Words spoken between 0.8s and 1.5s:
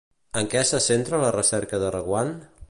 centra la